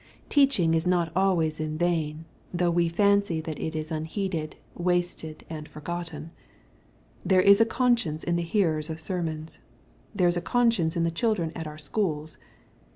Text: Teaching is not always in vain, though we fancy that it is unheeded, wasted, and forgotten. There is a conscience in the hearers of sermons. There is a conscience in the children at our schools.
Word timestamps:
Teaching 0.29 0.73
is 0.73 0.87
not 0.87 1.11
always 1.15 1.59
in 1.59 1.77
vain, 1.77 2.25
though 2.51 2.71
we 2.71 2.89
fancy 2.89 3.39
that 3.39 3.61
it 3.61 3.75
is 3.75 3.91
unheeded, 3.91 4.55
wasted, 4.73 5.45
and 5.47 5.69
forgotten. 5.69 6.31
There 7.23 7.39
is 7.39 7.61
a 7.61 7.67
conscience 7.67 8.23
in 8.23 8.35
the 8.35 8.41
hearers 8.41 8.89
of 8.89 8.99
sermons. 8.99 9.59
There 10.15 10.27
is 10.27 10.37
a 10.37 10.41
conscience 10.41 10.97
in 10.97 11.03
the 11.03 11.11
children 11.11 11.51
at 11.53 11.67
our 11.67 11.77
schools. 11.77 12.39